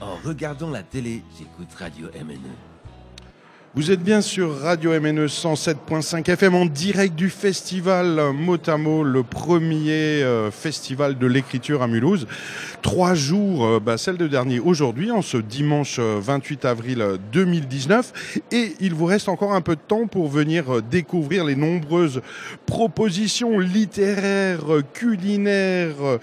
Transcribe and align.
En 0.00 0.16
regardant 0.24 0.70
la 0.70 0.82
télé, 0.82 1.22
j'écoute 1.38 1.72
Radio 1.74 2.08
MNE. 2.08 2.73
Vous 3.76 3.90
êtes 3.90 4.04
bien 4.04 4.20
sur 4.20 4.60
Radio 4.60 4.92
MNE 4.92 5.26
107.5 5.26 6.30
FM 6.30 6.54
en 6.54 6.64
direct 6.64 7.16
du 7.16 7.28
festival 7.28 8.20
Motamo, 8.32 9.02
le 9.02 9.24
premier 9.24 10.22
euh, 10.22 10.52
festival 10.52 11.18
de 11.18 11.26
l'écriture 11.26 11.82
à 11.82 11.88
Mulhouse. 11.88 12.28
Trois 12.82 13.14
jours, 13.14 13.66
euh, 13.66 13.80
bah, 13.80 13.98
celle 13.98 14.16
de 14.16 14.28
dernier 14.28 14.60
aujourd'hui, 14.60 15.10
en 15.10 15.22
ce 15.22 15.38
dimanche 15.38 15.96
euh, 15.98 16.20
28 16.22 16.64
avril 16.66 17.04
2019. 17.32 18.40
Et 18.52 18.74
il 18.78 18.94
vous 18.94 19.06
reste 19.06 19.28
encore 19.28 19.52
un 19.54 19.60
peu 19.60 19.74
de 19.74 19.80
temps 19.80 20.06
pour 20.06 20.28
venir 20.28 20.76
euh, 20.76 20.80
découvrir 20.80 21.44
les 21.44 21.56
nombreuses 21.56 22.22
propositions 22.66 23.58
littéraires, 23.58 24.72
euh, 24.72 24.82
culinaires, 24.92 26.00
euh, 26.00 26.18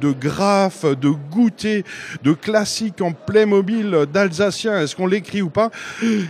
de 0.00 0.10
graphes, 0.10 0.86
de 0.86 1.10
goûters, 1.10 1.82
de 2.22 2.32
classiques 2.32 3.02
en 3.02 3.12
Playmobil, 3.12 4.06
d'Alsacien. 4.10 4.80
Est-ce 4.80 4.96
qu'on 4.96 5.06
l'écrit 5.06 5.42
ou 5.42 5.50
pas? 5.50 5.70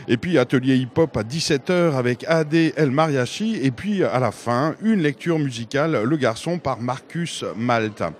Et 0.09 0.17
puis 0.17 0.37
atelier 0.37 0.64
hip-hop 0.73 1.17
à 1.17 1.23
17h 1.23 1.95
avec 1.95 2.25
AD 2.25 2.55
El 2.77 2.91
Mariachi. 2.91 3.59
Et 3.63 3.71
puis 3.71 4.05
à 4.05 4.19
la 4.19 4.33
fin, 4.33 4.75
une 4.83 5.03
lecture 5.03 5.39
musicale, 5.39 6.03
Le 6.05 6.17
Garçon 6.17 6.59
par 6.59 6.81
Marcus 6.81 7.45
Malta. 7.57 8.13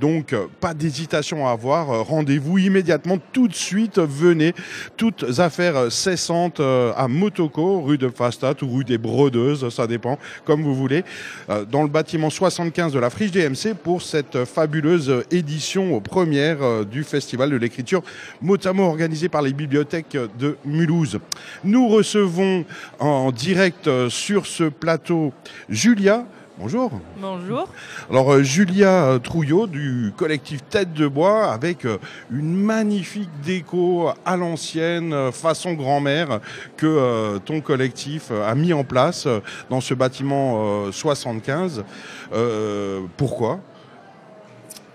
Donc 0.00 0.34
pas 0.60 0.74
d'hésitation 0.74 1.46
à 1.46 1.52
avoir. 1.52 2.04
Rendez-vous 2.06 2.58
immédiatement 2.58 3.18
tout 3.32 3.48
de 3.48 3.54
suite. 3.54 3.98
Venez. 3.98 4.54
Toutes 4.96 5.38
affaires 5.38 5.90
cessantes 5.90 6.60
euh, 6.60 6.92
à 6.96 7.08
Motoko, 7.08 7.80
rue 7.80 7.98
de 7.98 8.08
Fastat 8.08 8.54
ou 8.62 8.76
rue 8.76 8.84
des 8.84 8.98
Brodeuses, 8.98 9.68
ça 9.68 9.86
dépend, 9.86 10.18
comme 10.44 10.62
vous 10.62 10.74
voulez, 10.74 11.04
euh, 11.50 11.64
dans 11.64 11.82
le 11.82 11.88
bâtiment 11.88 12.30
75 12.30 12.92
de 12.92 12.98
la 12.98 13.10
Friche 13.10 13.30
DMC 13.30 13.74
pour 13.82 14.02
cette 14.02 14.44
fabuleuse 14.44 15.24
édition 15.30 16.00
première 16.00 16.62
euh, 16.62 16.84
du 16.84 17.04
Festival 17.04 17.50
de 17.50 17.56
l'écriture 17.56 18.02
Motamo 18.40 18.84
organisé 18.84 19.28
par 19.28 19.42
les 19.42 19.52
bibliothèques 19.52 20.16
de 20.38 20.56
Mulhouse. 20.64 21.18
Nous 21.64 21.88
recevons 21.92 22.64
en 22.98 23.32
direct 23.32 23.86
euh, 23.86 24.08
sur 24.08 24.46
ce 24.46 24.64
plateau 24.64 25.32
Julia. 25.68 26.24
Bonjour. 26.58 26.90
Bonjour. 27.20 27.68
Alors 28.08 28.32
euh, 28.32 28.42
Julia 28.42 29.04
euh, 29.04 29.18
Trouillot 29.18 29.66
du 29.66 30.12
collectif 30.16 30.60
Tête 30.68 30.92
de 30.92 31.06
Bois 31.06 31.52
avec 31.52 31.86
une 32.30 32.56
magnifique 32.56 33.30
déco 33.44 34.10
à 34.24 34.36
l'ancienne 34.36 35.32
façon 35.32 35.72
grand-mère 35.74 36.40
que 36.76 37.38
ton 37.38 37.60
collectif 37.60 38.30
a 38.30 38.54
mis 38.54 38.72
en 38.72 38.84
place 38.84 39.26
dans 39.70 39.80
ce 39.80 39.94
bâtiment 39.94 40.86
euh, 40.86 40.92
75. 40.92 41.84
Euh, 42.32 43.00
pourquoi? 43.16 43.60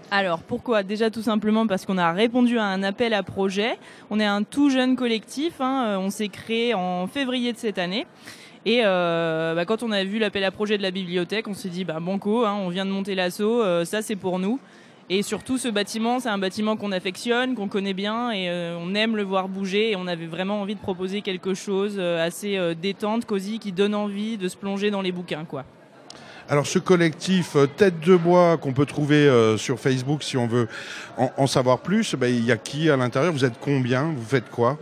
Alors 0.10 0.40
pourquoi? 0.40 0.84
Déjà 0.84 1.10
tout 1.12 1.22
simplement 1.22 1.68
parce 1.68 1.86
qu'on 1.86 1.98
a 1.98 2.14
répondu 2.14 2.58
à 2.58 2.64
un 2.64 2.82
appel 2.82 3.14
à 3.14 3.24
projet. 3.24 3.78
On 4.10 4.22
est 4.22 4.26
un 4.26 4.44
tout 4.44 4.70
jeune 4.70 4.96
collectif, 4.96 5.60
hein, 5.60 5.86
euh, 5.86 5.98
on 5.98 6.10
s'est 6.10 6.30
créé 6.30 6.74
en 6.74 7.08
février 7.08 7.52
de 7.52 7.58
cette 7.58 7.78
année. 7.78 8.08
Et 8.66 8.82
euh, 8.86 9.54
bah, 9.54 9.66
quand 9.66 9.84
on 9.84 9.92
a 9.92 10.06
vu 10.06 10.18
l'appel 10.18 10.46
à 10.46 10.52
projet 10.52 10.78
de 10.78 10.84
la 10.84 10.92
bibliothèque, 10.92 11.48
on 11.48 11.54
s'est 11.54 11.70
dit 11.70 11.84
bah 11.84 12.00
banco, 12.00 12.46
hein, 12.46 12.58
on 12.60 12.70
vient 12.70 12.86
de 12.86 12.92
monter 12.92 13.16
l'assaut, 13.16 13.62
euh, 13.62 13.84
ça 13.84 14.02
c'est 14.02 14.16
pour 14.16 14.40
nous. 14.40 14.60
Et 15.10 15.24
surtout 15.24 15.58
ce 15.58 15.68
bâtiment, 15.68 16.20
c'est 16.20 16.30
un 16.30 16.38
bâtiment 16.38 16.78
qu'on 16.78 16.92
affectionne, 16.94 17.56
qu'on 17.56 17.68
connaît 17.68 17.94
bien 17.94 18.32
et 18.32 18.50
euh, 18.50 18.78
on 18.78 18.94
aime 18.94 19.16
le 19.16 19.24
voir 19.24 19.50
bouger. 19.50 19.92
Et 19.92 19.96
on 19.98 20.08
avait 20.08 20.26
vraiment 20.26 20.62
envie 20.62 20.76
de 20.76 20.82
proposer 20.82 21.22
quelque 21.22 21.54
chose 21.54 21.96
euh, 21.98 22.26
assez 22.26 22.58
détente, 22.76 23.26
cosy, 23.26 23.60
qui 23.60 23.74
donne 23.74 23.96
envie 23.96 24.38
de 24.38 24.48
se 24.48 24.58
plonger 24.58 24.90
dans 24.90 25.02
les 25.02 25.12
bouquins, 25.12 25.46
quoi. 25.46 25.66
Alors 26.50 26.66
ce 26.66 26.80
collectif 26.80 27.58
euh, 27.58 27.68
Tête 27.68 28.00
de 28.00 28.16
Bois 28.16 28.56
qu'on 28.56 28.72
peut 28.72 28.86
trouver 28.86 29.28
euh, 29.28 29.58
sur 29.58 29.80
Facebook 29.80 30.24
si 30.24 30.38
on 30.38 30.48
veut 30.48 30.70
en, 31.18 31.46
savoir 31.46 31.80
plus, 31.80 32.16
ben, 32.16 32.34
il 32.34 32.46
y 32.46 32.54
a 32.54 32.58
qui 32.58 32.90
à 32.90 32.96
l'intérieur? 32.96 33.34
Vous 33.34 33.44
êtes 33.44 33.60
combien? 33.60 34.14
Vous 34.16 34.24
faites 34.24 34.50
quoi? 34.50 34.78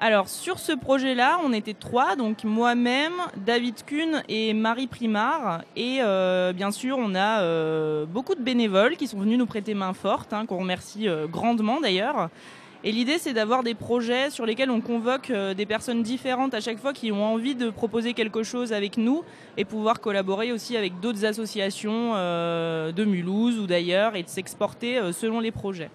Alors 0.00 0.28
sur 0.28 0.58
ce 0.58 0.72
projet-là, 0.72 1.38
on 1.44 1.52
était 1.52 1.74
trois, 1.74 2.16
donc 2.16 2.42
moi-même, 2.42 3.12
David 3.36 3.84
Kuhn 3.84 4.22
et 4.28 4.54
Marie 4.54 4.88
Primard. 4.88 5.62
Et 5.76 5.98
euh, 6.00 6.52
bien 6.52 6.72
sûr, 6.72 6.96
on 6.98 7.14
a 7.14 8.04
beaucoup 8.06 8.34
de 8.34 8.42
bénévoles 8.42 8.96
qui 8.96 9.06
sont 9.06 9.20
venus 9.20 9.38
nous 9.38 9.46
prêter 9.46 9.74
main 9.74 9.92
forte, 9.92 10.32
hein, 10.32 10.46
qu'on 10.46 10.58
remercie 10.58 11.06
grandement 11.30 11.80
d'ailleurs. 11.80 12.28
Et 12.84 12.92
l'idée, 12.92 13.18
c'est 13.18 13.32
d'avoir 13.32 13.64
des 13.64 13.74
projets 13.74 14.30
sur 14.30 14.46
lesquels 14.46 14.70
on 14.70 14.80
convoque 14.80 15.30
euh, 15.30 15.52
des 15.52 15.66
personnes 15.66 16.04
différentes 16.04 16.54
à 16.54 16.60
chaque 16.60 16.78
fois 16.78 16.92
qui 16.92 17.10
ont 17.10 17.24
envie 17.24 17.56
de 17.56 17.70
proposer 17.70 18.12
quelque 18.12 18.44
chose 18.44 18.72
avec 18.72 18.96
nous 18.96 19.24
et 19.56 19.64
pouvoir 19.64 20.00
collaborer 20.00 20.52
aussi 20.52 20.76
avec 20.76 21.00
d'autres 21.00 21.24
associations 21.24 22.12
euh, 22.14 22.92
de 22.92 23.04
Mulhouse 23.04 23.58
ou 23.58 23.66
d'ailleurs 23.66 24.14
et 24.14 24.22
de 24.22 24.28
s'exporter 24.28 24.98
euh, 24.98 25.10
selon 25.10 25.40
les 25.40 25.50
projets. 25.50 25.90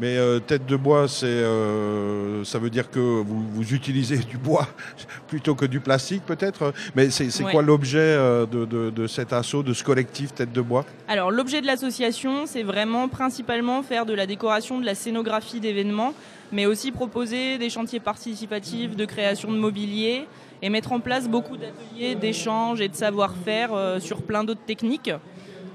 Mais 0.00 0.16
euh, 0.16 0.38
Tête 0.38 0.64
de 0.66 0.76
Bois, 0.76 1.08
c'est, 1.08 1.26
euh, 1.26 2.44
ça 2.44 2.58
veut 2.60 2.70
dire 2.70 2.88
que 2.90 3.00
vous, 3.00 3.44
vous 3.52 3.74
utilisez 3.74 4.18
du 4.18 4.36
bois 4.38 4.68
plutôt 5.26 5.54
que 5.56 5.64
du 5.66 5.80
plastique 5.80 6.24
peut-être? 6.24 6.72
Mais 6.94 7.10
c'est, 7.10 7.28
Ouais. 7.42 7.50
quoi 7.52 7.62
l'objet 7.62 7.98
euh, 7.98 8.46
de, 8.46 8.64
de, 8.64 8.90
de 8.90 9.06
cet 9.06 9.32
assaut, 9.32 9.62
de 9.62 9.72
ce 9.72 9.82
collectif 9.82 10.32
Tête 10.34 10.52
de 10.52 10.60
Bois? 10.60 10.84
Alors 11.08 11.30
l'objet 11.32 11.60
de 11.60 11.66
l'association, 11.66 12.46
c'est 12.46 12.62
vraiment 12.62 13.08
principalement 13.08 13.82
faire 13.82 14.06
de 14.06 14.14
la 14.14 14.26
décoration, 14.26 14.78
de 14.80 14.86
la 14.86 14.94
scénographie 14.94 15.58
d'événements, 15.60 16.14
mais 16.52 16.66
aussi 16.66 16.92
proposer 16.92 17.58
des 17.58 17.68
chantiers 17.70 18.00
participatifs 18.00 18.94
de 18.96 19.04
création 19.04 19.50
de 19.50 19.56
mobilier 19.58 20.26
et 20.62 20.70
mettre 20.70 20.92
en 20.92 21.00
place 21.00 21.28
beaucoup 21.28 21.56
d'ateliers 21.56 22.14
d'échange 22.14 22.80
et 22.80 22.88
de 22.88 22.94
savoir-faire 22.96 23.70
sur 24.00 24.22
plein 24.22 24.42
d'autres 24.44 24.64
techniques. 24.66 25.10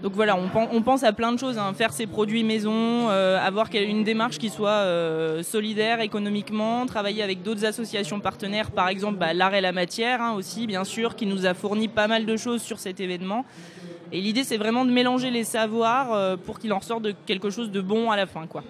Donc 0.03 0.11
voilà, 0.15 0.35
on, 0.35 0.49
pen- 0.49 0.67
on 0.73 0.81
pense 0.81 1.03
à 1.03 1.13
plein 1.13 1.31
de 1.31 1.39
choses, 1.39 1.57
hein. 1.57 1.73
faire 1.73 1.93
ses 1.93 2.07
produits 2.07 2.43
maison, 2.43 3.09
euh, 3.09 3.39
avoir 3.39 3.69
une 3.73 4.03
démarche 4.03 4.37
qui 4.37 4.49
soit 4.49 4.69
euh, 4.69 5.43
solidaire 5.43 6.01
économiquement, 6.01 6.85
travailler 6.85 7.23
avec 7.23 7.41
d'autres 7.41 7.63
associations 7.63 8.19
partenaires, 8.19 8.71
par 8.71 8.89
exemple 8.89 9.17
bah, 9.17 9.33
l'art 9.33 9.55
et 9.55 9.61
la 9.61 9.71
matière 9.71 10.21
hein, 10.21 10.33
aussi, 10.33 10.67
bien 10.67 10.83
sûr, 10.83 11.15
qui 11.15 11.25
nous 11.25 11.45
a 11.45 11.53
fourni 11.53 11.87
pas 11.87 12.09
mal 12.09 12.25
de 12.25 12.35
choses 12.35 12.61
sur 12.61 12.79
cet 12.79 12.99
événement. 12.99 13.45
Et 14.11 14.19
l'idée, 14.19 14.43
c'est 14.43 14.57
vraiment 14.57 14.83
de 14.83 14.91
mélanger 14.91 15.31
les 15.31 15.45
savoirs 15.45 16.11
euh, 16.13 16.35
pour 16.35 16.59
qu'il 16.59 16.73
en 16.73 16.79
ressorte 16.79 17.03
de 17.03 17.15
quelque 17.25 17.49
chose 17.49 17.71
de 17.71 17.79
bon 17.79 18.11
à 18.11 18.17
la 18.17 18.25
fin, 18.25 18.45
quoi. 18.45 18.61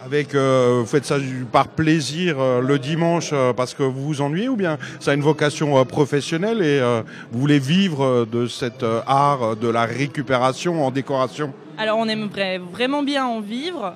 Avec, 0.00 0.34
euh, 0.34 0.80
vous 0.80 0.86
faites 0.86 1.06
ça 1.06 1.16
par 1.50 1.68
plaisir 1.68 2.36
euh, 2.38 2.60
le 2.60 2.78
dimanche 2.78 3.30
euh, 3.32 3.52
parce 3.52 3.72
que 3.72 3.82
vous 3.82 4.04
vous 4.04 4.20
ennuyez 4.20 4.48
ou 4.48 4.56
bien 4.56 4.76
ça 5.00 5.12
a 5.12 5.14
une 5.14 5.22
vocation 5.22 5.78
euh, 5.78 5.84
professionnelle 5.84 6.60
et 6.60 6.78
euh, 6.80 7.02
vous 7.32 7.40
voulez 7.40 7.58
vivre 7.58 8.26
de 8.30 8.46
cet 8.46 8.82
euh, 8.82 9.00
art 9.06 9.56
de 9.56 9.68
la 9.68 9.86
récupération 9.86 10.84
en 10.84 10.90
décoration? 10.90 11.54
Alors, 11.78 11.98
on 11.98 12.06
aimerait 12.06 12.58
vraiment 12.58 13.02
bien 13.02 13.26
en 13.26 13.40
vivre. 13.40 13.94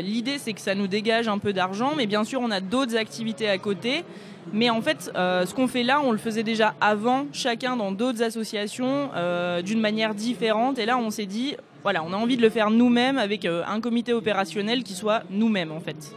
L'idée, 0.00 0.38
c'est 0.38 0.52
que 0.54 0.60
ça 0.60 0.74
nous 0.74 0.88
dégage 0.88 1.28
un 1.28 1.38
peu 1.38 1.52
d'argent, 1.52 1.92
mais 1.96 2.06
bien 2.06 2.24
sûr, 2.24 2.40
on 2.42 2.50
a 2.50 2.60
d'autres 2.60 2.96
activités 2.96 3.48
à 3.48 3.58
côté. 3.58 4.04
Mais 4.52 4.70
en 4.70 4.80
fait, 4.80 5.10
euh, 5.14 5.46
ce 5.46 5.54
qu'on 5.54 5.68
fait 5.68 5.82
là, 5.84 6.00
on 6.02 6.10
le 6.10 6.18
faisait 6.18 6.42
déjà 6.42 6.74
avant, 6.80 7.26
chacun 7.32 7.76
dans 7.76 7.92
d'autres 7.92 8.22
associations, 8.22 9.10
euh, 9.14 9.62
d'une 9.62 9.80
manière 9.80 10.14
différente. 10.14 10.78
Et 10.78 10.86
là, 10.86 10.98
on 10.98 11.10
s'est 11.10 11.26
dit, 11.26 11.54
voilà, 11.82 12.02
on 12.04 12.12
a 12.12 12.16
envie 12.16 12.36
de 12.36 12.42
le 12.42 12.50
faire 12.50 12.70
nous-mêmes 12.70 13.18
avec 13.18 13.44
euh, 13.44 13.62
un 13.66 13.80
comité 13.80 14.12
opérationnel 14.12 14.82
qui 14.82 14.94
soit 14.94 15.22
nous-mêmes, 15.30 15.72
en 15.72 15.80
fait. 15.80 16.14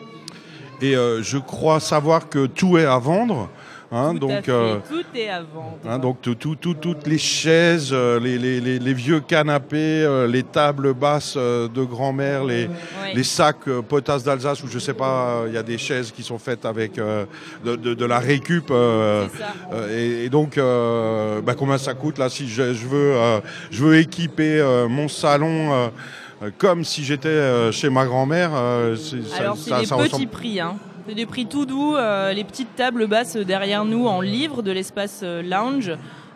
Et 0.81 0.96
euh, 0.96 1.22
je 1.24 1.38
crois 1.38 1.79
savoir 1.79 2.28
que 2.29 2.46
tout 2.46 2.78
est 2.78 2.85
à 2.85 2.97
vendre. 2.97 3.50
Hein, 3.96 4.12
Tout 4.12 4.16
à 4.16 4.20
donc, 4.20 4.46
fait, 4.46 4.52
euh, 4.52 4.76
tout 4.90 5.04
est 5.18 5.30
à 5.30 5.42
vendre. 5.42 5.78
hein, 5.88 6.00
donc 6.00 6.20
tout, 6.20 6.34
tout- 6.34 6.56
tout- 6.56 6.74
toutes 6.74 7.06
les 7.06 7.20
chaises, 7.20 7.92
euh, 7.94 8.20
les, 8.20 8.40
les- 8.40 8.59
les- 8.59 8.80
les 8.80 8.94
vieux 8.94 9.20
canapés, 9.20 9.78
euh, 10.04 10.26
les 10.26 10.42
tables 10.42 10.96
basses 10.96 11.36
euh, 11.38 11.68
de 11.68 11.84
grand-mère, 11.84 12.44
les, 12.44 12.68
les 13.14 13.24
sacs 13.24 13.68
euh, 13.68 13.84
potasses 13.84 14.24
d'Alsace, 14.24 14.64
ou 14.64 14.68
je 14.68 14.80
sais 14.80 14.96
pas, 14.96 15.28
euh, 15.44 15.46
il 15.48 15.53
y 15.53 15.58
a 15.58 15.64
des 15.64 15.78
chaises 15.78 16.12
qui 16.12 16.24
sont 16.24 16.40
faites 16.40 16.66
avec 16.66 16.98
euh, 16.98 17.26
de, 17.64 17.76
de- 17.76 17.94
de 17.94 18.06
la 18.06 18.18
récup. 18.18 18.72
euh, 18.72 19.28
euh, 19.74 19.96
et, 19.96 20.26
et 20.26 20.30
donc, 20.30 20.58
euh, 20.58 21.40
bah, 21.42 21.53
combien 21.56 21.78
ça 21.78 21.94
coûte 21.94 22.18
là 22.18 22.30
si 22.30 22.50
je, 22.50 22.74
je 22.74 22.88
veux, 22.88 23.14
euh, 23.16 23.42
je 23.70 23.84
veux 23.84 23.97
équiper 23.97 24.59
euh, 24.59 24.88
mon 24.88 25.08
salon 25.08 25.72
euh, 25.72 25.88
euh, 26.41 26.50
comme 26.58 26.84
si 26.84 27.03
j'étais 27.03 27.28
euh, 27.28 27.72
chez 27.72 27.91
ma 27.91 28.06
grand-mère 28.06 28.50
euh, 28.56 28.96
Alors 29.40 29.56
c'est 29.56 29.70
des 29.70 29.76
petits 29.84 29.94
ressemble- 29.94 30.28
prix, 30.29 30.59
hein. 30.59 30.78
C'est 31.08 31.16
des 31.16 31.26
prix 31.26 31.46
tout 31.46 31.66
doux. 31.66 31.96
euh, 31.96 32.32
les 32.34 32.44
petites 32.44 32.76
tables 32.76 33.08
basses 33.08 33.35
derrière 33.35 33.84
nous 33.85 34.08
en 34.08 34.22
livre 34.22 34.61
de 34.61 34.72
l'espace 34.72 35.22
euh, 35.23 35.41
lounge, 35.41 35.91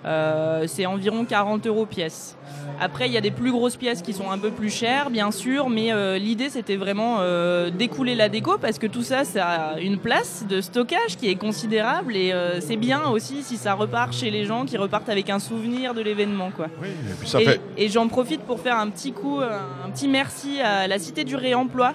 euh, 0.06 0.66
c'est 0.68 0.86
environ 0.86 1.26
40 1.26 1.66
euros 1.68 1.86
pièce. 1.86 2.38
Après, 2.80 3.08
il 3.08 3.12
y 3.14 3.18
a 3.18 3.22
des 3.22 3.32
plus 3.32 3.52
grosses 3.52 3.76
pièces 3.78 4.02
qui 4.02 4.14
sont 4.14 4.30
un 4.30 4.38
peu 4.38 4.52
plus 4.52 4.70
chères, 4.70 5.10
bien 5.10 5.32
sûr, 5.32 5.70
mais 5.70 5.92
euh, 5.92 6.18
l'idée 6.18 6.50
c'était 6.50 6.76
vraiment 6.76 7.18
euh, 7.20 7.70
d'écouler 7.72 8.14
la 8.14 8.30
déco 8.30 8.58
parce 8.60 8.78
que 8.78 8.88
tout 8.88 9.02
ça, 9.04 9.24
ça 9.26 9.46
a 9.48 9.80
une 9.80 9.98
place 9.98 10.46
de 10.48 10.62
stockage 10.62 11.18
qui 11.18 11.28
est 11.30 11.36
considérable 11.36 12.16
et 12.16 12.34
c'est 12.60 12.76
bien 12.78 13.08
aussi 13.10 13.42
si 13.44 13.58
ça 13.58 13.74
repart 13.74 14.14
chez 14.14 14.30
les 14.30 14.46
gens 14.46 14.66
qui 14.66 14.78
repartent 14.78 15.10
avec 15.10 15.30
un 15.30 15.40
souvenir 15.40 15.94
de 15.94 16.02
l'événement, 16.02 16.52
quoi. 16.56 16.68
Oui, 16.82 16.90
et 16.90 17.14
puis 17.20 17.28
ça 17.28 17.42
Et, 17.42 17.46
fait. 17.46 17.62
et 17.78 17.90
j'en 17.90 18.08
profite 18.08 18.42
pour 18.42 18.60
faire 18.60 18.78
un 18.78 18.90
petit 18.90 19.12
coup, 19.14 19.40
un 19.40 19.90
petit 19.90 20.08
merci 20.08 20.62
à 20.62 20.88
la 20.88 21.00
Cité 21.00 21.24
du 21.24 21.36
Réemploi 21.36 21.94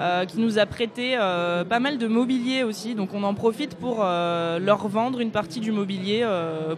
euh, 0.00 0.24
qui 0.24 0.40
nous 0.40 0.58
a 0.58 0.66
prêté 0.66 1.16
euh, 1.18 1.64
pas 1.64 1.80
mal 1.80 1.98
de 1.98 2.06
mobilier 2.06 2.62
aussi. 2.62 2.94
Donc 2.94 3.14
on 3.14 3.22
en 3.22 3.34
profite 3.34 3.74
pour 3.74 3.98
euh, 4.00 4.58
leur 4.58 4.88
vendre 4.88 5.20
une 5.20 5.30
partie 5.30 5.60
du 5.60 5.72
mobilier 5.72 6.26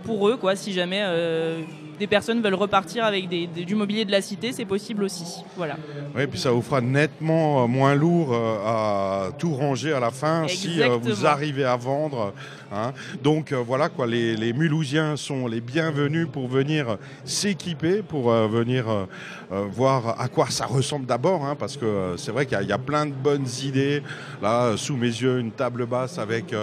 pour 0.04 0.28
eux, 0.28 0.36
quoi, 0.36 0.56
si 0.56 0.72
jamais 0.72 1.02
des 1.98 2.06
personnes 2.06 2.42
veulent 2.42 2.54
repartir 2.54 3.04
avec 3.04 3.28
des, 3.28 3.46
du 3.46 3.74
mobilier 3.74 4.04
de 4.04 4.10
la 4.10 4.20
cité, 4.20 4.52
c'est 4.52 4.64
possible 4.64 5.04
aussi. 5.04 5.44
Voilà. 5.56 5.76
Oui, 6.14 6.26
puis 6.26 6.38
ça 6.38 6.50
vous 6.50 6.62
fera 6.62 6.80
nettement 6.80 7.66
moins 7.68 7.94
lourd 7.94 8.34
à 8.34 9.28
tout 9.38 9.54
ranger 9.54 9.92
à 9.92 10.00
la 10.00 10.10
fin 10.10 10.46
si 10.48 10.80
vous 11.00 11.26
arrivez 11.26 11.64
à 11.64 11.76
vendre. 11.76 12.32
Hein. 12.72 12.92
Donc 13.22 13.52
voilà 13.52 13.88
quoi, 13.88 14.06
les, 14.06 14.36
les, 14.36 14.52
Mulhousiens 14.52 15.16
sont 15.16 15.46
les 15.46 15.60
bienvenus 15.60 16.26
pour 16.30 16.48
venir 16.48 16.98
s'équiper, 17.24 18.02
pour 18.02 18.30
venir 18.30 18.86
voir 19.50 20.20
à 20.20 20.28
quoi 20.28 20.46
ça 20.50 20.66
ressemble 20.66 21.06
d'abord, 21.06 21.44
hein, 21.44 21.56
parce 21.56 21.76
que 21.76 22.14
c'est 22.16 22.32
vrai 22.32 22.46
qu'il 22.46 22.60
y, 22.62 22.72
a 22.72 22.78
plein 22.78 23.06
de 23.06 23.12
bonnes 23.12 23.46
idées. 23.62 24.02
Là, 24.42 24.76
sous 24.76 24.96
mes 24.96 25.06
yeux, 25.06 25.38
une 25.38 25.52
table 25.52 25.86
basse 25.86 26.18
avec, 26.18 26.54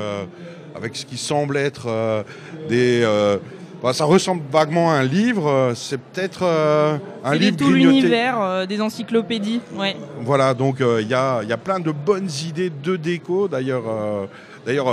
avec 0.76 0.96
ce 0.96 1.06
qui 1.06 1.18
semble 1.18 1.58
être 1.58 2.24
des 2.68 3.06
bah, 3.82 3.94
ça 3.94 4.06
ressemble 4.06 4.44
vaguement 4.52 4.92
à 4.92 4.96
un 4.96 5.04
livre. 5.04 5.50
Euh, 5.50 5.74
c'est 5.76 5.98
peut-être 5.98 6.44
euh, 6.44 6.98
un 7.24 7.34
livre. 7.34 7.56
C'est 7.58 7.66
tout 7.66 7.72
l'univers 7.72 8.40
euh, 8.40 8.66
des 8.68 8.80
encyclopédies. 8.80 9.62
Ouais. 9.76 9.96
Voilà, 10.20 10.54
donc 10.54 10.78
il 10.80 11.08
y, 11.08 11.16
a, 11.16 11.42
y, 11.44 11.52
a, 11.52 11.58
plein 11.58 11.80
de 11.80 11.92
bonnes 11.92 12.30
idées 12.46 12.70
de 12.70 12.96
déco. 12.96 13.48
D'ailleurs, 13.48 13.84
D'ailleurs, 14.64 14.86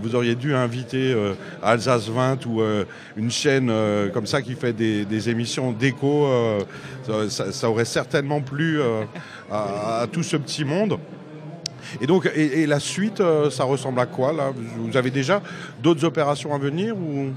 vous 0.00 0.14
auriez 0.14 0.34
dû 0.34 0.54
inviter 0.54 1.14
Alsace 1.62 2.08
20 2.08 2.46
ou 2.46 2.62
une 3.14 3.30
chaîne 3.30 3.70
comme 4.14 4.24
ça 4.24 4.40
qui 4.40 4.54
fait 4.54 4.72
des, 4.72 5.28
émissions 5.28 5.70
déco. 5.70 6.26
Ça, 7.28 7.68
aurait 7.68 7.84
certainement 7.84 8.40
plu 8.40 8.80
à, 9.50 10.06
tout 10.10 10.22
ce 10.22 10.38
petit 10.38 10.64
monde. 10.64 10.98
Et 12.00 12.06
donc, 12.06 12.30
et, 12.34 12.64
la 12.66 12.80
suite, 12.80 13.22
ça 13.50 13.64
ressemble 13.64 14.00
à 14.00 14.06
quoi 14.06 14.32
là? 14.32 14.50
Vous 14.78 14.96
avez 14.96 15.10
déjà 15.10 15.42
d'autres 15.82 16.06
opérations 16.06 16.54
à 16.54 16.58
venir 16.58 16.96
ou? 16.96 17.32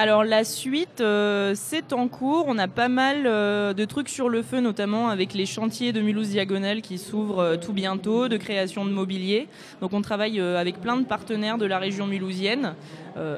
Alors 0.00 0.24
la 0.24 0.44
suite, 0.44 1.02
euh, 1.02 1.52
c'est 1.54 1.92
en 1.92 2.08
cours. 2.08 2.46
On 2.48 2.56
a 2.56 2.68
pas 2.68 2.88
mal 2.88 3.26
euh, 3.26 3.74
de 3.74 3.84
trucs 3.84 4.08
sur 4.08 4.30
le 4.30 4.40
feu, 4.40 4.60
notamment 4.60 5.10
avec 5.10 5.34
les 5.34 5.44
chantiers 5.44 5.92
de 5.92 6.00
Mulhouse 6.00 6.30
Diagonale 6.30 6.80
qui 6.80 6.96
s'ouvrent 6.96 7.40
euh, 7.40 7.56
tout 7.58 7.74
bientôt, 7.74 8.26
de 8.26 8.38
création 8.38 8.86
de 8.86 8.90
mobilier. 8.90 9.46
Donc 9.82 9.92
on 9.92 10.00
travaille 10.00 10.40
avec 10.40 10.80
plein 10.80 10.96
de 10.96 11.04
partenaires 11.04 11.58
de 11.58 11.66
la 11.66 11.78
région 11.78 12.06
mulhousienne, 12.06 12.74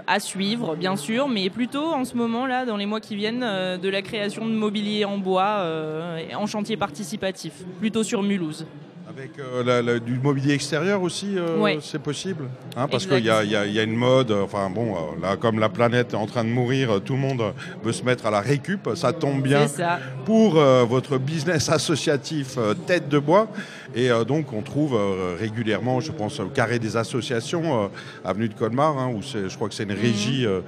à 0.06 0.20
suivre 0.20 0.76
bien 0.76 0.94
sûr, 0.96 1.28
mais 1.28 1.50
plutôt 1.50 1.92
en 1.92 2.04
ce 2.04 2.16
moment 2.16 2.46
là, 2.46 2.64
dans 2.64 2.76
les 2.76 2.86
mois 2.86 3.00
qui 3.00 3.16
viennent, 3.16 3.40
de 3.40 3.88
la 3.88 4.02
création 4.02 4.46
de 4.46 4.52
mobilier 4.52 5.04
en 5.04 5.18
bois 5.18 5.66
en 6.34 6.46
chantier 6.46 6.76
participatif, 6.76 7.52
plutôt 7.80 8.04
sur 8.04 8.22
Mulhouse. 8.22 8.66
Avec 9.08 9.32
euh, 9.38 9.98
du 9.98 10.18
mobilier 10.18 10.54
extérieur 10.54 11.02
aussi, 11.02 11.36
euh, 11.36 11.80
c'est 11.80 12.00
possible 12.00 12.44
hein, 12.76 12.86
Parce 12.88 13.06
qu'il 13.06 13.24
y, 13.24 13.30
a, 13.30 13.82
une 13.82 13.96
mode, 13.96 14.30
euh, 14.30 14.44
enfin 14.44 14.70
bon, 14.70 14.94
là 15.20 15.36
comme 15.36 15.58
la 15.58 15.68
planète 15.68 16.12
est 16.12 16.16
en 16.16 16.26
train 16.26 16.44
de 16.44 16.48
mourir, 16.48 17.00
tout 17.04 17.14
le 17.14 17.18
monde 17.18 17.42
veut 17.82 17.92
se 17.92 18.04
mettre 18.04 18.26
à 18.26 18.30
la 18.30 18.40
récup, 18.40 18.88
ça 18.94 19.12
tombe 19.12 19.42
bien 19.42 19.66
pour 20.24 20.54
votre 20.54 21.18
business 21.18 21.68
associatif 21.68 22.58
Tête 22.86 23.08
de 23.08 23.18
Bois. 23.18 23.48
Et 23.94 24.08
donc 24.26 24.52
on 24.52 24.62
trouve 24.62 24.98
régulièrement, 25.38 26.00
je 26.00 26.12
pense, 26.12 26.40
au 26.40 26.46
carré 26.46 26.78
des 26.78 26.96
associations, 26.96 27.90
avenue 28.24 28.48
de 28.48 28.54
Colmar, 28.54 28.98
hein, 28.98 29.12
où 29.14 29.20
je 29.22 29.54
crois 29.54 29.68
que 29.68 29.74
c'est 29.74 29.84
une 29.84 29.92
régie. 29.92 30.46
Mhm 30.46 30.62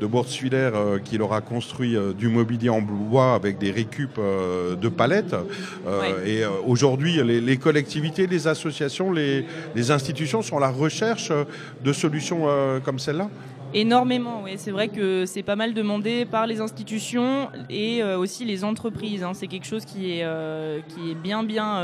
de 0.00 0.06
Bordswiller 0.06 0.70
euh, 0.74 0.98
qui 0.98 1.18
leur 1.18 1.32
a 1.32 1.40
construit 1.40 1.96
euh, 1.96 2.12
du 2.12 2.28
mobilier 2.28 2.68
en 2.68 2.80
bois 2.80 3.34
avec 3.34 3.58
des 3.58 3.70
récup 3.70 4.18
euh, 4.18 4.76
de 4.76 4.88
palettes. 4.88 5.34
Et 6.24 6.42
aujourd'hui, 6.66 7.22
les, 7.22 7.56
collectivités, 7.56 8.26
les 8.26 8.46
associations, 8.46 9.12
les, 9.12 9.44
institutions 9.90 10.42
sont 10.42 10.56
à 10.58 10.60
la 10.60 10.70
recherche 10.70 11.32
de 11.84 11.92
solutions 11.92 12.46
comme 12.84 12.98
celle-là 12.98 13.28
Énormément, 13.74 14.42
oui. 14.44 14.52
C'est 14.56 14.70
vrai 14.70 14.88
que 14.88 15.24
c'est 15.26 15.42
pas 15.42 15.56
mal 15.56 15.74
demandé 15.74 16.24
par 16.24 16.46
les 16.46 16.60
institutions 16.60 17.48
et 17.70 18.02
aussi 18.02 18.44
les 18.44 18.64
entreprises. 18.64 19.22
Hein. 19.22 19.32
C'est 19.34 19.46
quelque 19.46 19.66
chose 19.66 19.84
qui 19.84 20.12
est, 20.12 20.26
qui 20.88 21.10
est 21.10 21.14
bien, 21.14 21.44
bien 21.44 21.82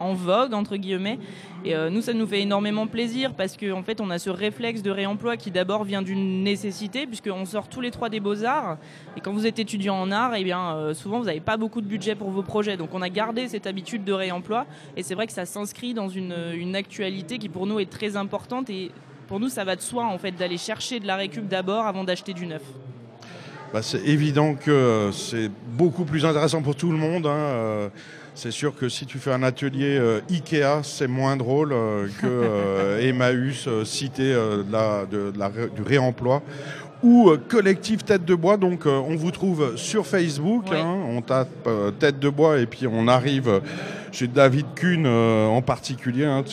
en 0.00 0.14
vogue 0.14 0.54
entre 0.54 0.76
guillemets. 0.76 1.18
Et 1.68 1.74
euh, 1.74 1.90
nous, 1.90 2.00
ça 2.00 2.14
nous 2.14 2.26
fait 2.26 2.40
énormément 2.40 2.86
plaisir 2.86 3.34
parce 3.34 3.54
qu'en 3.54 3.80
en 3.80 3.82
fait, 3.82 4.00
on 4.00 4.08
a 4.08 4.18
ce 4.18 4.30
réflexe 4.30 4.80
de 4.80 4.90
réemploi 4.90 5.36
qui 5.36 5.50
d'abord 5.50 5.84
vient 5.84 6.00
d'une 6.00 6.42
nécessité 6.42 7.06
puisqu'on 7.06 7.44
sort 7.44 7.68
tous 7.68 7.82
les 7.82 7.90
trois 7.90 8.08
des 8.08 8.20
beaux 8.20 8.42
arts. 8.42 8.78
Et 9.18 9.20
quand 9.20 9.34
vous 9.34 9.46
êtes 9.46 9.58
étudiant 9.58 9.94
en 9.96 10.10
art, 10.10 10.34
eh 10.34 10.44
bien 10.44 10.74
euh, 10.76 10.94
souvent 10.94 11.18
vous 11.18 11.26
n'avez 11.26 11.40
pas 11.40 11.58
beaucoup 11.58 11.82
de 11.82 11.86
budget 11.86 12.14
pour 12.14 12.30
vos 12.30 12.42
projets. 12.42 12.78
Donc 12.78 12.94
on 12.94 13.02
a 13.02 13.10
gardé 13.10 13.48
cette 13.48 13.66
habitude 13.66 14.02
de 14.02 14.14
réemploi 14.14 14.64
et 14.96 15.02
c'est 15.02 15.14
vrai 15.14 15.26
que 15.26 15.32
ça 15.34 15.44
s'inscrit 15.44 15.92
dans 15.92 16.08
une, 16.08 16.34
une 16.54 16.74
actualité 16.74 17.36
qui 17.36 17.50
pour 17.50 17.66
nous 17.66 17.80
est 17.80 17.90
très 17.90 18.16
importante 18.16 18.70
et 18.70 18.90
pour 19.26 19.38
nous, 19.38 19.50
ça 19.50 19.64
va 19.64 19.76
de 19.76 19.82
soi 19.82 20.06
en 20.06 20.16
fait 20.16 20.32
d'aller 20.32 20.56
chercher 20.56 21.00
de 21.00 21.06
la 21.06 21.16
récup 21.16 21.46
d'abord 21.48 21.84
avant 21.84 22.02
d'acheter 22.02 22.32
du 22.32 22.46
neuf. 22.46 22.62
Bah, 23.74 23.82
c'est 23.82 24.02
évident 24.06 24.54
que 24.54 25.10
c'est 25.12 25.50
beaucoup 25.76 26.06
plus 26.06 26.24
intéressant 26.24 26.62
pour 26.62 26.74
tout 26.74 26.90
le 26.90 26.96
monde. 26.96 27.26
Hein, 27.26 27.36
euh, 27.36 27.88
c'est 28.38 28.52
sûr 28.52 28.72
que 28.72 28.88
si 28.88 29.04
tu 29.04 29.18
fais 29.18 29.32
un 29.32 29.42
atelier 29.42 29.98
euh, 29.98 30.20
Ikea, 30.30 30.84
c'est 30.84 31.08
moins 31.08 31.36
drôle 31.36 31.72
euh, 31.72 32.06
que 32.20 32.26
euh, 32.26 33.00
Emmaüs, 33.00 33.68
cité 33.84 34.32
du 35.74 35.82
réemploi 35.82 36.40
ou 37.02 37.32
collectif 37.48 38.04
Tête 38.04 38.24
de 38.24 38.36
Bois. 38.36 38.56
Donc 38.56 38.86
on 38.86 39.16
vous 39.16 39.32
trouve 39.32 39.76
sur 39.76 40.06
Facebook, 40.06 40.66
hein, 40.70 40.98
on 41.08 41.20
tape 41.20 41.68
Tête 41.98 42.20
de 42.20 42.28
Bois 42.28 42.60
et 42.60 42.66
puis 42.66 42.86
on 42.86 43.08
arrive 43.08 43.60
chez 44.12 44.28
David 44.28 44.66
Kuhn 44.74 45.06
en 45.06 45.62
particulier, 45.62 46.24
hein, 46.24 46.44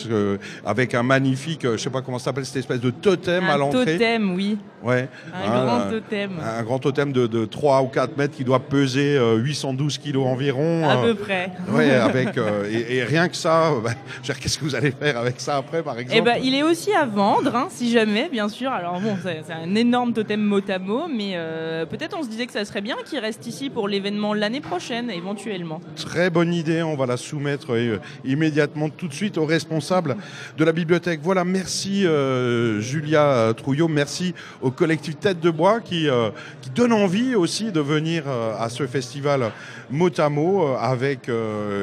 avec 0.64 0.94
un 0.94 1.02
magnifique, 1.02 1.62
je 1.64 1.76
sais 1.76 1.90
pas 1.90 2.02
comment 2.02 2.18
ça 2.18 2.26
s'appelle, 2.26 2.46
cette 2.46 2.56
espèce 2.56 2.80
de 2.80 2.90
totem 2.90 3.44
à 3.44 3.56
l'entrée. 3.56 3.80
Un 3.80 3.84
totem, 3.84 4.34
oui. 4.34 4.58
Ouais. 4.82 5.08
Un 5.34 5.64
grand 5.64 5.80
euh, 5.80 5.90
totem. 6.00 6.30
Un 6.40 6.62
grand 6.62 6.78
totem 6.78 7.12
de, 7.12 7.44
3 7.44 7.82
ou 7.82 7.86
4 7.88 8.16
mètres 8.16 8.36
qui 8.36 8.44
doit 8.44 8.60
peser 8.60 9.18
812 9.36 9.96
euh, 9.98 10.02
kilos 10.02 10.26
environ. 10.26 10.88
À 10.88 10.98
euh, 10.98 11.12
peu 11.12 11.14
près. 11.14 11.50
Ouais, 11.68 11.90
avec, 11.94 12.38
et, 12.70 13.02
rien 13.04 13.28
que 13.28 13.36
ça, 13.36 13.72
bah, 13.82 13.90
qu'est-ce 14.22 14.58
que 14.58 14.64
vous 14.64 14.74
allez 14.74 14.92
faire 14.92 15.18
avec 15.18 15.40
ça 15.40 15.56
après, 15.56 15.82
par 15.82 15.98
exemple? 15.98 16.18
eh 16.18 16.22
ben, 16.22 16.36
Il 16.42 16.54
est 16.54 16.62
aussi 16.62 16.92
à 16.92 17.04
vendre, 17.04 17.54
hein, 17.54 17.66
si 17.70 17.90
jamais, 17.90 18.28
bien 18.30 18.48
sûr. 18.48 18.70
Alors 18.70 19.00
bon, 19.00 19.16
c'est 19.22 19.52
un 19.52 19.74
énorme 19.74 20.12
totem 20.12 20.42
mot 20.42 20.60
à 20.68 20.78
mot, 20.78 21.04
mais 21.08 21.36
peut-être 21.90 22.16
on 22.18 22.22
se 22.22 22.28
disait 22.28 22.46
que 22.46 22.52
ça 22.52 22.64
serait 22.64 22.80
bien 22.80 22.96
qu'il 23.04 23.18
reste 23.18 23.46
ici 23.46 23.70
pour 23.70 23.88
l'événement 23.88 24.34
l'année 24.34 24.60
prochaine, 24.60 25.10
éventuellement. 25.10 25.80
Très 25.96 26.30
bonne 26.30 26.52
idée, 26.52 26.82
on 26.82 26.96
va 26.96 27.06
la 27.06 27.16
soumettre 27.16 27.45
immédiatement 28.24 28.88
tout 28.88 29.08
de 29.08 29.14
suite 29.14 29.38
au 29.38 29.44
responsable 29.44 30.16
de 30.56 30.64
la 30.64 30.72
bibliothèque. 30.72 31.20
Voilà, 31.22 31.44
merci 31.44 32.06
Julia 32.80 33.52
Trouillot, 33.56 33.88
merci 33.88 34.34
au 34.62 34.70
collectif 34.70 35.18
Tête 35.18 35.40
de 35.40 35.50
Bois 35.50 35.80
qui, 35.80 36.08
euh, 36.08 36.30
donne 36.74 36.92
envie 36.92 37.34
aussi 37.34 37.72
de 37.72 37.80
venir 37.80 38.24
euh, 38.26 38.54
à 38.58 38.68
ce 38.68 38.86
festival 38.86 39.50
mot 39.90 40.10
à 40.18 40.28
mot 40.28 40.62
euh, 40.62 40.76
avec 40.76 41.30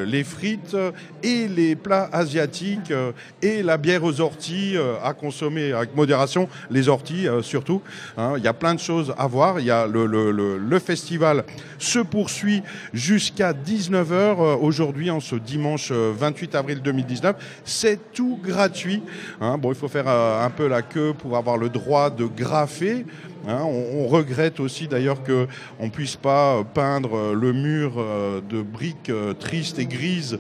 les 0.06 0.24
frites 0.24 0.76
et 1.22 1.48
les 1.48 1.76
plats 1.76 2.10
asiatiques 2.12 2.94
et 3.42 3.64
la 3.64 3.78
bière 3.78 4.04
aux 4.04 4.22
orties 4.22 4.76
à 5.04 5.14
consommer 5.14 5.72
avec 5.74 5.96
modération, 5.96 6.48
les 6.70 6.90
orties 6.90 7.28
surtout. 7.42 7.82
Hein. 8.18 8.34
Il 8.38 8.44
y 8.44 8.48
a 8.48 8.54
plein 8.54 8.74
de 8.74 8.80
choses 8.80 9.14
à 9.18 9.28
voir. 9.28 9.60
Y 9.60 9.72
a 9.72 9.88
le, 9.88 10.06
le, 10.06 10.32
le, 10.58 10.80
festival 10.80 11.44
se 11.78 12.00
poursuit 12.00 12.64
jusqu'à 12.94 13.54
19h 13.54 14.58
aujourd'hui 14.60 15.10
en 15.10 15.20
ce 15.20 15.36
dimanche 15.36 15.92
28 15.92 16.56
avril 16.56 16.82
2019. 16.82 17.36
C'est 17.64 18.12
tout 18.14 18.40
gratuit. 18.44 19.02
Hein. 19.42 19.58
Bon, 19.58 19.72
il 19.72 19.76
faut 19.76 19.88
faire 19.88 20.08
un 20.08 20.50
peu 20.50 20.68
la 20.68 20.82
queue 20.82 21.14
pour 21.18 21.38
avoir 21.38 21.58
le 21.58 21.70
droit 21.70 22.10
de 22.10 22.26
grapher 22.26 23.06
Hein, 23.48 23.64
on, 23.64 24.08
regrette 24.08 24.62
aussi 24.62 24.88
d'ailleurs 24.88 25.22
qu'on 25.24 25.86
ne 25.86 25.90
puisse 25.90 26.16
pas 26.16 26.64
peindre 26.64 27.34
le 27.34 27.52
mur 27.52 27.96
euh, 27.98 28.40
de 28.40 28.62
briques 28.62 29.10
euh, 29.10 29.34
tristes 29.34 29.80
et 29.80 29.86
grises 29.86 30.40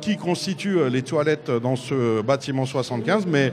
qui 0.00 0.16
constituent 0.16 0.88
les 0.88 1.02
toilettes 1.02 1.50
dans 1.50 1.76
ce 1.76 2.20
bâtiment 2.20 2.66
75, 2.66 3.26
mais 3.26 3.52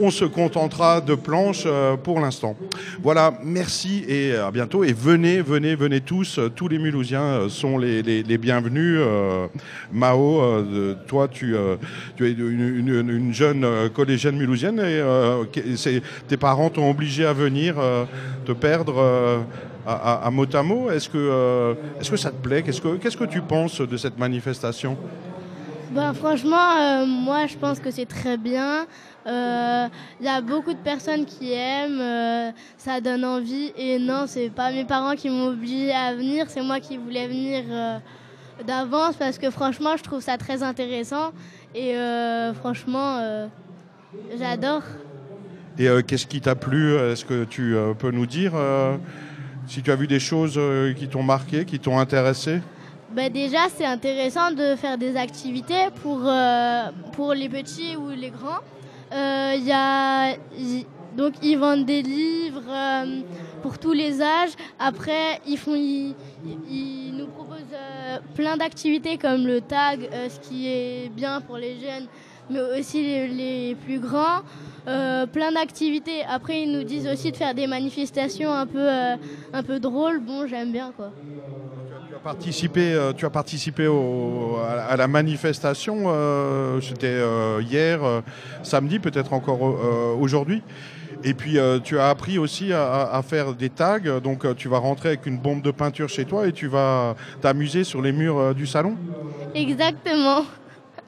on 0.00 0.10
se 0.10 0.24
contentera 0.24 1.00
de 1.00 1.14
planches 1.14 1.64
euh, 1.66 1.96
pour 1.96 2.20
l'instant. 2.20 2.56
Voilà, 3.02 3.32
merci 3.42 4.04
et 4.08 4.34
à 4.34 4.50
bientôt. 4.50 4.84
Et 4.84 4.92
venez, 4.92 5.40
venez, 5.40 5.74
venez 5.74 6.00
tous. 6.00 6.38
Tous 6.54 6.68
les 6.68 6.78
Mulhousiens 6.78 7.22
euh, 7.22 7.48
sont 7.48 7.78
les, 7.78 8.02
bienvenus. 8.38 8.98
Euh, 9.00 9.46
Mao, 9.92 10.42
toi, 11.06 11.28
tu, 11.28 11.56
es 11.56 12.32
une, 12.32 13.32
jeune 13.32 13.66
collégienne 13.94 14.36
mulhousienne 14.36 14.80
et 14.80 15.02
tes 16.28 16.36
parents 16.36 16.68
t'ont 16.68 16.90
obligé 16.90 17.24
à 17.24 17.32
venir 17.32 17.76
te 18.44 18.52
perdre. 18.52 19.44
À, 19.86 20.28
Motamo, 20.32 20.90
est-ce 20.90 21.08
que, 21.08 21.76
est 22.00 22.10
que 22.10 22.16
ça 22.16 22.30
te 22.30 22.42
plaît? 22.42 22.62
Qu'est-ce 22.62 22.80
que, 22.80 22.96
qu'est-ce 22.96 23.16
que 23.16 23.24
tu 23.24 23.40
penses 23.40 23.80
de 23.80 23.96
cette 23.96 24.18
manifestation? 24.18 24.96
Ben, 25.90 26.12
Franchement, 26.12 27.06
moi 27.06 27.46
je 27.46 27.56
pense 27.56 27.78
que 27.78 27.90
c'est 27.90 28.06
très 28.06 28.36
bien. 28.36 28.86
Il 29.26 29.32
euh, 29.32 29.88
y 30.20 30.28
a 30.28 30.40
beaucoup 30.40 30.72
de 30.72 30.78
personnes 30.78 31.24
qui 31.24 31.52
aiment, 31.52 32.00
euh, 32.00 32.52
ça 32.78 33.00
donne 33.00 33.24
envie. 33.24 33.72
Et 33.76 33.98
non, 33.98 34.26
c'est 34.28 34.50
pas 34.50 34.70
mes 34.70 34.84
parents 34.84 35.16
qui 35.16 35.28
m'ont 35.28 35.48
obligé 35.48 35.92
à 35.92 36.14
venir, 36.14 36.44
c'est 36.48 36.62
moi 36.62 36.78
qui 36.78 36.96
voulais 36.96 37.26
venir 37.26 37.64
euh, 37.68 37.98
d'avance 38.64 39.16
parce 39.16 39.36
que 39.38 39.50
franchement, 39.50 39.96
je 39.96 40.04
trouve 40.04 40.20
ça 40.20 40.38
très 40.38 40.62
intéressant. 40.62 41.32
Et 41.74 41.94
franchement, 42.60 43.48
j'adore. 44.38 44.82
Et 45.78 45.88
qu'est-ce 46.06 46.26
qui 46.26 46.40
t'a 46.40 46.54
plu 46.54 46.94
Est-ce 46.94 47.22
que 47.22 47.44
tu 47.44 47.76
peux 47.98 48.10
nous 48.10 48.24
dire 48.24 48.52
Si 49.66 49.82
tu 49.82 49.90
as 49.90 49.96
vu 49.96 50.06
des 50.06 50.20
choses 50.20 50.58
qui 50.96 51.06
t'ont 51.06 51.22
marqué, 51.22 51.66
qui 51.66 51.78
t'ont 51.78 51.98
intéressé? 51.98 52.62
Bah 53.10 53.28
déjà, 53.28 53.68
c'est 53.76 53.84
intéressant 53.84 54.52
de 54.52 54.74
faire 54.74 54.96
des 54.96 55.18
activités 55.18 55.90
pour, 56.02 56.20
pour 57.12 57.34
les 57.34 57.50
petits 57.50 57.94
ou 57.94 58.08
les 58.08 58.30
grands. 58.30 58.62
Euh, 59.12 59.54
y 59.58 59.72
a, 59.72 60.34
donc, 61.16 61.34
ils 61.42 61.56
vendent 61.56 61.86
des 61.86 62.02
livres 62.02 62.62
euh, 62.68 63.20
pour 63.62 63.78
tous 63.78 63.92
les 63.92 64.20
âges. 64.20 64.52
Après, 64.78 65.40
ils, 65.46 65.56
font, 65.56 65.74
ils, 65.74 66.14
nous 67.16 67.26
proposent 67.26 67.58
euh, 67.72 68.18
plein 68.34 68.56
d'activités 68.56 69.16
comme 69.16 69.46
le 69.46 69.60
tag, 69.60 70.08
ce 70.28 70.40
qui 70.48 70.68
est 70.68 71.08
bien 71.08 71.40
pour 71.40 71.56
les 71.56 71.76
jeunes, 71.76 72.06
mais 72.50 72.60
aussi 72.78 73.02
les, 73.02 73.76
plus 73.84 73.98
grands. 73.98 74.42
Plein 74.84 75.50
d'activités. 75.52 76.22
Après, 76.28 76.62
ils 76.62 76.70
nous 76.70 76.84
disent 76.84 77.08
aussi 77.08 77.32
de 77.32 77.36
faire 77.36 77.54
des 77.54 77.66
manifestations 77.66 78.52
un 78.52 78.66
peu, 78.66 78.88
un 78.88 79.62
peu 79.64 79.80
drôles. 79.80 80.20
Bon, 80.20 80.46
j'aime 80.46 80.70
bien 80.70 80.92
quoi. 80.96 81.10
Participé, 82.26 82.92
euh, 82.92 83.12
tu 83.12 83.24
as 83.24 83.30
participé 83.30 83.88
à, 84.88 84.96
la 84.96 85.06
manifestation, 85.06 86.06
euh, 86.06 86.80
c'était 86.80 87.06
euh, 87.06 87.62
hier, 87.62 88.00
samedi, 88.64 88.98
peut-être 88.98 89.32
encore 89.32 89.62
aujourd'hui. 90.18 90.60
Et 91.22 91.34
puis 91.34 91.56
tu 91.84 92.00
as 92.00 92.08
appris 92.08 92.38
aussi 92.38 92.72
à, 92.72 93.22
faire 93.24 93.54
des 93.54 93.70
tags, 93.70 94.20
donc 94.20 94.56
tu 94.56 94.68
vas 94.68 94.78
rentrer 94.78 95.10
avec 95.10 95.26
une 95.26 95.38
bombe 95.38 95.62
de 95.62 95.70
peinture 95.70 96.08
chez 96.08 96.24
toi 96.24 96.48
et 96.48 96.52
tu 96.52 96.66
vas 96.66 97.14
t'amuser 97.40 97.84
sur 97.84 98.02
les 98.02 98.10
murs 98.10 98.56
du 98.56 98.66
salon. 98.66 98.96
Exactement. 99.54 100.42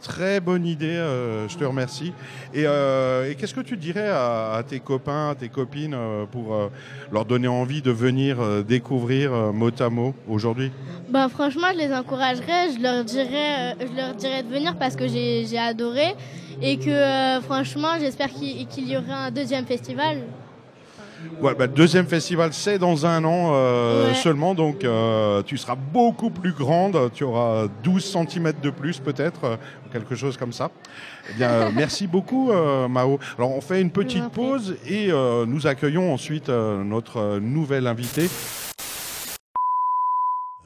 Très 0.02 0.38
bonne 0.38 0.64
idée, 0.64 0.86
euh, 0.86 1.48
je 1.48 1.56
te 1.56 1.64
remercie. 1.64 2.12
Et, 2.54 2.64
euh, 2.66 3.28
et 3.28 3.34
qu'est-ce 3.34 3.54
que 3.54 3.60
tu 3.60 3.76
dirais 3.76 4.08
à, 4.08 4.62
tes 4.66 4.78
copains, 4.78 5.30
à 5.30 5.34
tes 5.34 5.48
copines 5.48 5.94
euh, 5.94 6.24
pour 6.24 6.56
leur 7.10 7.24
donner 7.24 7.48
envie 7.48 7.82
de 7.82 7.90
venir 7.90 8.38
découvrir 8.64 9.32
euh, 9.32 9.52
mot 9.52 9.70
à 9.78 9.88
mot 9.90 10.14
aujourd'hui? 10.28 10.70
Ben, 11.08 11.28
franchement, 11.28 11.68
je 11.72 11.78
les 11.78 11.92
encouragerais. 11.92 12.72
Je 12.76 12.80
leur 12.80 13.04
dirais, 13.04 13.76
je 13.80 13.96
leur 13.96 14.14
dirais 14.14 14.42
de 14.44 14.48
venir 14.48 14.76
parce 14.78 14.94
que 14.94 15.08
j'ai 15.08 15.58
adoré. 15.58 16.14
Et 16.60 16.76
que 16.76 17.40
franchement, 17.42 17.98
j'espère 18.00 18.28
qu'il 18.30 18.66
qu'il 18.66 18.88
y 18.88 18.96
aura 18.96 19.26
un 19.26 19.30
deuxième 19.30 19.64
festival. 19.64 20.18
Ouais, 21.40 21.54
bah, 21.54 21.66
deuxième 21.66 22.06
festival, 22.06 22.52
c'est 22.52 22.78
dans 22.78 23.06
un 23.06 23.24
an 23.24 23.50
euh, 23.52 24.08
Ouais. 24.08 24.14
seulement, 24.14 24.54
donc 24.54 24.84
euh, 24.84 25.42
tu 25.42 25.56
seras 25.56 25.74
beaucoup 25.76 26.30
plus 26.30 26.52
grande, 26.52 27.10
tu 27.14 27.24
auras 27.24 27.66
12 27.82 28.04
cm 28.04 28.52
de 28.62 28.70
plus 28.70 28.98
peut-être, 28.98 29.44
euh, 29.44 29.56
quelque 29.92 30.14
chose 30.14 30.36
comme 30.36 30.52
ça. 30.52 30.70
Eh 31.30 31.34
bien, 31.34 31.48
euh, 31.50 31.70
merci 31.74 32.06
beaucoup 32.06 32.50
euh, 32.50 32.88
Mao. 32.88 33.18
Alors 33.36 33.52
on 33.52 33.60
fait 33.60 33.80
une 33.80 33.90
petite 33.90 34.28
pause 34.30 34.76
et 34.86 35.10
euh, 35.12 35.46
nous 35.46 35.66
accueillons 35.66 36.12
ensuite 36.12 36.48
euh, 36.48 36.82
notre 36.84 37.18
euh, 37.18 37.40
nouvel 37.40 37.86
invité. 37.86 38.28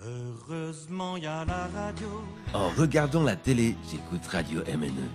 Heureusement, 0.04 1.16
il 1.16 1.22
y 1.24 1.26
a 1.26 1.44
la 1.44 1.68
radio. 1.74 2.08
En 2.54 2.68
regardant 2.80 3.22
la 3.22 3.36
télé, 3.36 3.76
j'écoute 3.90 4.26
Radio 4.30 4.60
MNE. 4.76 5.08